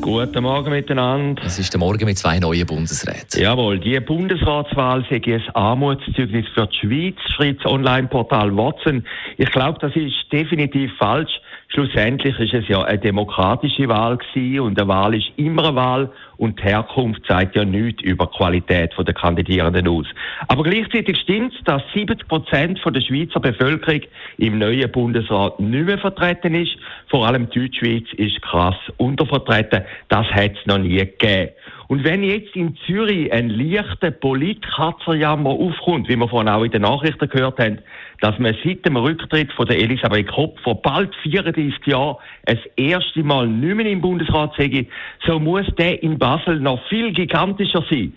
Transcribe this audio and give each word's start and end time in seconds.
Guten 0.00 0.42
Morgen 0.42 0.70
miteinander. 0.70 1.42
Es 1.44 1.58
ist 1.58 1.72
der 1.72 1.78
Morgen 1.78 2.04
mit 2.04 2.18
zwei 2.18 2.38
neuen 2.38 2.66
Bundesräten. 2.66 3.40
Jawohl, 3.40 3.78
die 3.78 3.98
Bundesratswahl 4.00 5.04
sei 5.08 5.20
ein 5.24 5.42
Armutszeugnis 5.54 6.46
für 6.54 6.66
die 6.66 6.76
Schweiz, 6.76 7.16
schreibt 7.34 7.64
das 7.64 7.72
Online-Portal 7.72 8.56
Watson. 8.56 9.06
Ich 9.38 9.50
glaube, 9.50 9.78
das 9.80 9.94
ist 9.96 10.14
definitiv 10.32 10.92
falsch. 10.98 11.40
Schlussendlich 11.74 12.38
ist 12.38 12.54
es 12.54 12.68
ja 12.68 12.82
eine 12.82 13.00
demokratische 13.00 13.88
Wahl 13.88 14.16
gewesen 14.16 14.60
und 14.60 14.78
eine 14.78 14.86
Wahl 14.86 15.12
ist 15.12 15.32
immer 15.36 15.64
eine 15.64 15.74
Wahl 15.74 16.12
und 16.36 16.60
die 16.60 16.62
Herkunft 16.62 17.26
zeigt 17.26 17.56
ja 17.56 17.64
nichts 17.64 18.00
über 18.00 18.26
die 18.26 18.36
Qualität 18.36 18.92
der 18.96 19.12
Kandidierenden 19.12 19.88
aus. 19.88 20.06
Aber 20.46 20.62
gleichzeitig 20.62 21.18
stimmt 21.18 21.52
es, 21.52 21.64
dass 21.64 21.82
70 21.92 22.28
Prozent 22.28 22.80
der 22.84 23.00
Schweizer 23.00 23.40
Bevölkerung 23.40 24.02
im 24.38 24.60
neuen 24.60 24.90
Bundesrat 24.92 25.58
nicht 25.58 25.86
mehr 25.86 25.98
vertreten 25.98 26.54
ist. 26.54 26.76
Vor 27.08 27.26
allem 27.26 27.50
die 27.50 27.58
Deutschschweiz 27.58 28.06
ist 28.18 28.40
krass 28.42 28.76
untervertreten. 28.98 29.82
Das 30.08 30.28
hat 30.28 30.52
es 30.52 30.66
noch 30.66 30.78
nie 30.78 30.98
gegeben. 30.98 31.50
Und 31.88 32.04
wenn 32.04 32.22
jetzt 32.22 32.54
in 32.56 32.76
Zürich 32.86 33.32
ein 33.32 33.50
leichter 33.50 34.10
Politkatzerjammer 34.10 35.50
aufkommt, 35.50 36.08
wie 36.08 36.16
wir 36.16 36.28
vorhin 36.28 36.48
auch 36.48 36.62
in 36.62 36.70
den 36.70 36.82
Nachrichten 36.82 37.28
gehört 37.28 37.58
haben, 37.58 37.78
dass 38.20 38.38
man 38.38 38.56
seit 38.64 38.86
dem 38.86 38.96
Rücktritt 38.96 39.52
von 39.52 39.66
der 39.66 39.78
Elisabeth 39.78 40.28
Kopp 40.28 40.58
vor 40.60 40.80
bald 40.80 41.14
34 41.22 41.86
Jahren 41.86 42.16
das 42.46 42.58
erste 42.76 43.22
Mal 43.22 43.46
nicht 43.46 43.74
mehr 43.74 43.86
im 43.86 44.00
Bundesrat 44.00 44.54
sei, 44.56 44.86
so 45.26 45.38
muss 45.38 45.66
der 45.78 46.02
in 46.02 46.18
Basel 46.18 46.60
noch 46.60 46.80
viel 46.88 47.12
gigantischer 47.12 47.84
sein. 47.90 48.14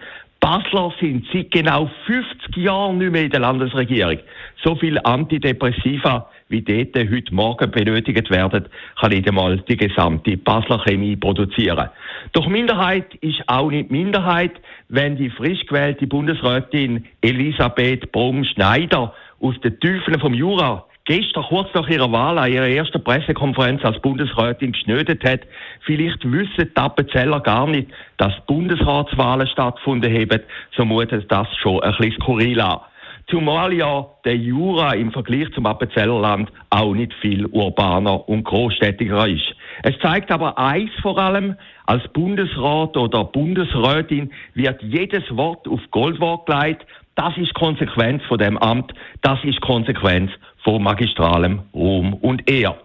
Basler 0.48 0.94
sind 1.02 1.26
seit 1.34 1.52
genau 1.52 1.92
50 2.06 2.56
Jahren 2.56 3.00
nicht 3.00 3.12
mehr 3.12 3.24
in 3.24 3.32
der 3.32 3.42
Landesregierung. 3.42 4.20
So 4.64 4.78
viel 4.78 4.98
Antidepressiva, 5.04 6.30
wie 6.48 6.62
dort 6.62 6.96
heute 6.96 7.36
Morgen 7.36 7.70
benötigt 7.70 8.30
werden, 8.30 8.70
kann 8.98 9.12
nicht 9.12 9.28
einmal 9.28 9.58
die 9.68 9.76
gesamte 9.76 10.38
Basler 10.38 10.80
Chemie 10.88 11.18
produzieren. 11.18 11.90
Doch 12.32 12.48
Minderheit 12.48 13.14
ist 13.16 13.44
auch 13.48 13.70
nicht 13.70 13.92
Minderheit, 13.92 14.54
wenn 14.88 15.18
die 15.18 15.30
frisch 15.32 15.66
gewählte 15.66 16.08
Bundesrätin 16.08 17.06
Elisabeth 17.20 18.10
Brom-Schneider 18.14 19.14
aus 19.42 19.60
den 19.60 19.78
Tiefen 19.82 20.18
vom 20.18 20.34
Jura 20.34 20.86
gestern 21.08 21.44
kurz 21.44 21.74
nach 21.74 21.90
ihrer 21.90 22.12
Wahl 22.12 22.38
an 22.38 22.52
ihrer 22.52 22.68
ersten 22.68 23.04
Pressekonferenz 23.04 23.84
als 23.84 24.00
Bundesrätin 24.02 24.74
geschnödet 24.74 25.24
hat. 25.24 25.42
Vielleicht 25.86 26.24
wissen 26.30 26.70
die 26.70 26.76
Appenzeller 26.76 27.40
gar 27.40 27.66
nicht, 27.66 27.90
dass 28.18 28.34
Bundesratswahlen 28.46 29.48
stattgefunden 29.48 30.14
haben. 30.14 30.44
So 30.76 30.86
mutet 30.86 31.32
das 31.32 31.48
schon 31.58 31.82
ein 31.82 31.96
bisschen 31.98 32.22
skurril 32.22 32.62
an. 32.62 32.82
Zumal 33.30 33.74
ja 33.74 34.06
der 34.24 34.38
Jura 34.38 34.94
im 34.94 35.12
Vergleich 35.12 35.52
zum 35.54 35.66
Appenzellerland 35.66 36.52
auch 36.70 36.94
nicht 36.94 37.14
viel 37.16 37.46
urbaner 37.48 38.28
und 38.30 38.44
großstädtiger 38.44 39.28
ist. 39.28 39.54
Es 39.84 39.98
zeigt 40.00 40.32
aber 40.32 40.58
eins 40.58 40.92
vor 41.02 41.18
allem, 41.18 41.56
als 41.86 42.08
Bundesrat 42.10 42.98
oder 42.98 43.24
Bundesrätin 43.24 44.32
wird 44.54 44.82
jedes 44.82 45.24
Wort 45.36 45.68
auf 45.68 45.82
Goldwort 45.92 46.46
gelegt. 46.46 46.86
Das 47.16 47.36
ist 47.38 47.54
Konsequenz 47.54 48.24
von 48.26 48.38
dem 48.38 48.58
Amt. 48.58 48.94
Das 49.22 49.44
ist 49.44 49.62
Konsequenz 49.62 50.32
von 50.64 50.84
magistralem 50.84 51.62
Ruhm 51.74 52.14
und 52.14 52.50
Ehr. 52.50 52.78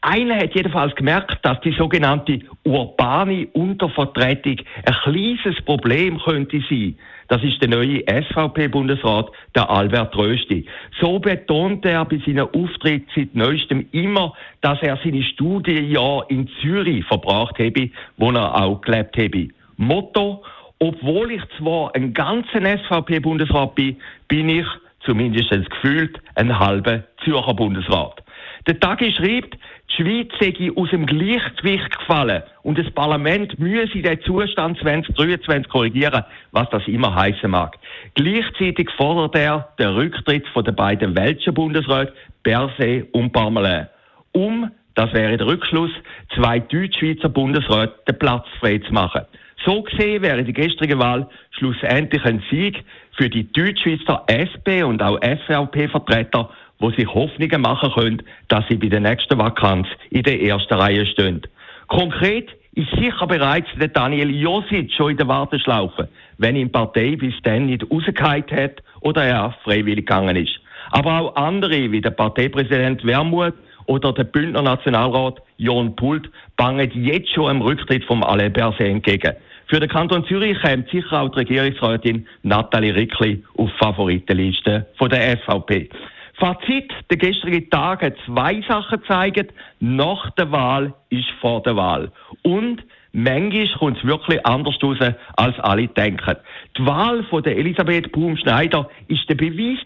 Einer 0.00 0.36
hat 0.36 0.54
jedenfalls 0.54 0.94
gemerkt, 0.94 1.44
dass 1.44 1.60
die 1.60 1.72
sogenannte 1.72 2.40
urbane 2.64 3.46
Untervertretung 3.52 4.56
ein 4.84 4.94
kleines 5.02 5.60
Problem 5.64 6.18
könnte 6.18 6.62
sein. 6.68 6.96
Das 7.28 7.42
ist 7.42 7.60
der 7.62 7.68
neue 7.68 8.02
SVP-Bundesrat, 8.06 9.30
der 9.54 9.70
Albert 9.70 10.16
Rösti. 10.16 10.66
So 11.00 11.18
betont 11.18 11.84
er 11.86 12.04
bei 12.04 12.20
seinen 12.24 12.40
Auftritten 12.40 13.08
seit 13.14 13.34
neuestem 13.34 13.86
immer, 13.92 14.34
dass 14.60 14.80
er 14.82 14.98
seine 15.02 15.22
Studienjahre 15.22 16.26
in 16.28 16.48
Zürich 16.60 17.04
verbracht 17.06 17.58
habe, 17.58 17.90
wo 18.18 18.30
er 18.30 18.54
auch 18.54 18.80
gelebt 18.82 19.16
habe. 19.16 19.48
Motto, 19.76 20.44
obwohl 20.78 21.32
ich 21.32 21.42
zwar 21.58 21.94
ein 21.94 22.12
ganzer 22.12 22.60
SVP-Bundesrat 22.60 23.74
bin, 23.74 23.96
bin 24.28 24.48
ich, 24.48 24.66
zumindest 25.04 25.50
gefühlt, 25.50 26.18
ein 26.34 26.58
halber 26.58 27.04
Zürcher 27.24 27.54
Bundesrat. 27.54 28.23
Der 28.66 28.80
Tagi 28.80 29.12
schreibt, 29.12 29.58
die 29.90 29.94
Schweiz 30.02 30.28
sei 30.40 30.70
aus 30.74 30.88
dem 30.88 31.04
Gleichgewicht 31.04 31.98
gefallen 31.98 32.42
und 32.62 32.78
das 32.78 32.90
Parlament 32.92 33.58
müsse 33.58 34.00
den 34.00 34.22
Zustand 34.22 34.78
2023 34.78 35.68
korrigieren, 35.68 36.24
was 36.52 36.70
das 36.70 36.86
immer 36.88 37.14
heißen 37.14 37.50
mag. 37.50 37.76
Gleichzeitig 38.14 38.88
fordert 38.96 39.36
er 39.36 39.68
den 39.78 39.88
Rücktritt 39.88 40.48
von 40.48 40.64
den 40.64 40.74
beiden 40.74 41.14
welschen 41.14 41.52
Bundesräten 41.52 42.14
Berset 42.42 43.12
und 43.12 43.32
Parmelin, 43.32 43.86
um, 44.32 44.70
das 44.94 45.12
wäre 45.12 45.36
der 45.36 45.46
Rückschluss, 45.46 45.90
zwei 46.34 46.58
Deutschschweizer 46.58 47.28
Bundesräte 47.28 47.94
den 48.08 48.18
Platz 48.18 48.46
frei 48.60 48.78
zu 48.78 48.92
machen. 48.94 49.22
So 49.64 49.82
gesehen 49.82 50.22
wäre 50.22 50.44
die 50.44 50.52
gestrige 50.52 50.98
Wahl 50.98 51.28
schlussendlich 51.52 52.24
ein 52.24 52.42
Sieg 52.50 52.84
für 53.16 53.30
die 53.30 53.50
Deutschschweizer 53.52 54.24
SP 54.28 54.82
und 54.84 55.02
auch 55.02 55.18
SVP-Vertreter, 55.22 56.50
wo 56.78 56.90
sich 56.90 57.06
Hoffnungen 57.06 57.60
machen 57.60 57.92
können, 57.92 58.22
dass 58.48 58.66
sie 58.68 58.76
bei 58.76 58.88
der 58.88 59.00
nächsten 59.00 59.38
Vakanz 59.38 59.88
in 60.10 60.22
der 60.22 60.42
ersten 60.42 60.74
Reihe 60.74 61.06
stehen. 61.06 61.42
Konkret 61.88 62.50
ist 62.74 62.90
sicher 62.98 63.26
bereits 63.26 63.68
der 63.78 63.88
Daniel 63.88 64.30
Josic 64.30 64.92
schon 64.92 65.12
in 65.12 65.16
der 65.16 65.28
Warteschlaufe, 65.28 66.08
wenn 66.38 66.56
ihm 66.56 66.70
Partei 66.70 67.16
bis 67.16 67.34
dann 67.42 67.66
nicht 67.66 67.88
rausgehalten 67.90 68.56
hat 68.56 68.82
oder 69.00 69.24
er 69.24 69.54
freiwillig 69.62 70.06
gegangen 70.06 70.36
ist. 70.36 70.60
Aber 70.90 71.20
auch 71.20 71.36
andere, 71.36 71.90
wie 71.92 72.00
der 72.00 72.10
Parteipräsident 72.10 73.04
Wermuth 73.04 73.54
oder 73.86 74.12
der 74.12 74.24
Bündner 74.24 74.62
Nationalrat 74.62 75.40
Jon 75.56 75.94
Pult, 75.94 76.30
bangen 76.56 76.90
jetzt 76.94 77.32
schon 77.32 77.50
im 77.50 77.62
Rücktritt 77.62 78.04
vom 78.04 78.22
Alain 78.22 78.52
Berset 78.52 78.88
entgegen. 78.88 79.34
Für 79.66 79.80
den 79.80 79.88
Kanton 79.88 80.24
Zürich 80.26 80.60
kommt 80.60 80.90
sicher 80.90 81.22
auch 81.22 81.30
die 81.30 81.38
Regierungsrätin 81.38 82.26
Nathalie 82.42 82.94
Rickli 82.94 83.42
auf 83.56 83.70
Favoritenliste 83.78 84.86
von 84.96 85.08
der 85.08 85.38
SVP. 85.38 85.88
Fazit, 86.36 86.92
der 87.10 87.16
gestrige 87.16 87.68
Tag 87.70 88.02
hat 88.02 88.14
zwei 88.26 88.60
Sachen 88.68 89.00
gezeigt. 89.00 89.52
Nach 89.78 90.30
der 90.30 90.50
Wahl 90.50 90.94
ist 91.10 91.30
vor 91.40 91.62
der 91.62 91.76
Wahl. 91.76 92.10
Und 92.42 92.82
manchmal 93.12 93.68
kommt 93.78 93.98
es 93.98 94.04
wirklich 94.04 94.44
anders 94.44 94.76
raus, 94.82 94.98
als 95.36 95.58
alle 95.60 95.86
denken. 95.86 96.36
Die 96.76 96.84
Wahl 96.84 97.22
von 97.24 97.42
der 97.44 97.56
Elisabeth 97.56 98.10
Baum-Schneider 98.10 98.88
ist 99.06 99.28
der 99.28 99.36
Beweis 99.36 99.78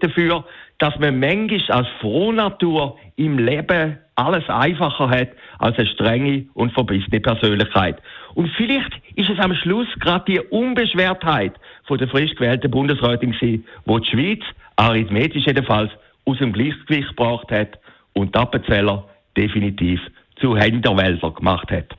dafür, 0.00 0.44
dass 0.78 0.98
man 0.98 1.18
manchmal 1.18 1.78
als 1.78 1.88
Frohnatur 2.00 2.98
im 3.16 3.38
Leben 3.38 3.98
alles 4.16 4.48
einfacher 4.48 5.10
hat 5.10 5.28
als 5.58 5.78
eine 5.78 5.88
strenge 5.88 6.46
und 6.54 6.72
verbissene 6.72 7.20
Persönlichkeit. 7.20 7.98
Und 8.34 8.50
vielleicht 8.56 8.92
ist 9.14 9.30
es 9.30 9.38
am 9.38 9.54
Schluss 9.54 9.88
gerade 10.00 10.24
die 10.26 10.40
Unbeschwertheit 10.40 11.54
von 11.84 11.98
der 11.98 12.08
frisch 12.08 12.34
gewählten 12.34 12.70
Bundesrätin 12.70 13.64
wo 13.84 13.98
die 13.98 14.10
Schweiz 14.10 14.42
arithmetisch 14.76 15.46
jedenfalls 15.46 15.90
aus 16.24 16.38
dem 16.38 16.52
Gleichgewicht 16.52 17.08
gebracht 17.08 17.50
hat 17.50 17.78
und 18.12 18.34
die 18.34 18.38
Appenzeller 18.38 19.04
definitiv 19.36 20.00
zu 20.40 20.56
Händerwälzer 20.56 21.30
gemacht 21.30 21.70
hat. 21.70 21.96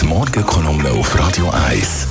Die 0.00 0.06
Morgenkolumne 0.06 0.90
auf 0.90 1.18
Radio 1.18 1.50
1. 1.50 2.08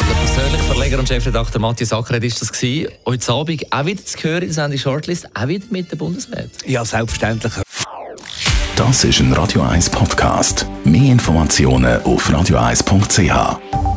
Der 0.00 0.14
persönliche 0.14 0.64
Verleger 0.64 0.98
und 0.98 1.08
Chefredakteur 1.08 1.60
Matthias 1.60 1.92
Ackeret 1.92 2.24
ist 2.24 2.40
das 2.40 2.52
gewesen. 2.52 2.92
Heute 3.06 3.32
Abend 3.32 3.72
auch 3.72 3.86
wieder 3.86 4.04
zu 4.04 4.18
hören 4.22 4.42
in 4.42 4.54
der 4.54 4.78
Shortlist, 4.78 5.28
auch 5.34 5.48
wieder 5.48 5.66
mit 5.70 5.90
der 5.90 5.96
Bundesrat. 5.96 6.50
Ja, 6.66 6.84
selbstverständlich. 6.84 7.52
Das 8.76 9.04
ist 9.04 9.20
ein 9.20 9.32
Radio 9.32 9.62
1 9.62 9.90
Podcast. 9.90 10.66
Mehr 10.84 11.12
Informationen 11.12 12.00
auf 12.02 12.30
radio1.ch. 12.30 13.87